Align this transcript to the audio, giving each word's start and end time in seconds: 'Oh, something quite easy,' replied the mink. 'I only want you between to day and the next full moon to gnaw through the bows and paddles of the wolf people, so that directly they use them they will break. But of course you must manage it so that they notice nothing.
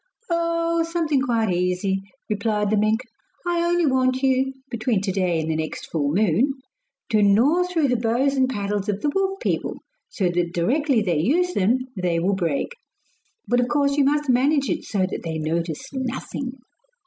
'Oh, 0.31 0.81
something 0.81 1.21
quite 1.21 1.53
easy,' 1.53 2.01
replied 2.27 2.71
the 2.71 2.75
mink. 2.75 3.01
'I 3.45 3.63
only 3.69 3.85
want 3.85 4.23
you 4.23 4.51
between 4.71 4.99
to 5.01 5.11
day 5.11 5.39
and 5.39 5.47
the 5.51 5.55
next 5.55 5.91
full 5.91 6.11
moon 6.11 6.53
to 7.09 7.21
gnaw 7.21 7.65
through 7.67 7.87
the 7.87 7.95
bows 7.97 8.33
and 8.33 8.49
paddles 8.49 8.89
of 8.89 9.01
the 9.01 9.11
wolf 9.13 9.39
people, 9.41 9.77
so 10.09 10.27
that 10.29 10.55
directly 10.55 11.03
they 11.03 11.19
use 11.19 11.53
them 11.53 11.77
they 11.95 12.17
will 12.19 12.33
break. 12.33 12.73
But 13.47 13.59
of 13.59 13.67
course 13.67 13.95
you 13.95 14.03
must 14.03 14.27
manage 14.27 14.71
it 14.71 14.85
so 14.85 15.05
that 15.07 15.21
they 15.23 15.37
notice 15.37 15.93
nothing. 15.93 16.49